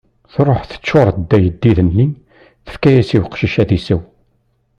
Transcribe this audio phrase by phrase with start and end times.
[0.33, 2.07] Tṛuḥ, teččuṛ-d ayeddid-nni,
[2.65, 4.01] tefka-as i uqcic ad isew.